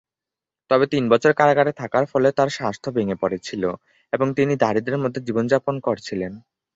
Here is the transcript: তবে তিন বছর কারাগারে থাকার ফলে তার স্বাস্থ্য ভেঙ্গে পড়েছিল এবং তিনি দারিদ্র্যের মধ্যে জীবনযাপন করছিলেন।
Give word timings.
তবে 0.69 0.85
তিন 0.87 1.03
বছর 1.09 1.31
কারাগারে 1.33 1.71
থাকার 1.73 2.05
ফলে 2.11 2.29
তার 2.31 2.49
স্বাস্থ্য 2.49 2.89
ভেঙ্গে 2.91 3.15
পড়েছিল 3.15 3.63
এবং 4.13 4.27
তিনি 4.37 4.53
দারিদ্র্যের 4.55 5.03
মধ্যে 5.03 5.19
জীবনযাপন 5.27 5.75
করছিলেন। 5.79 6.31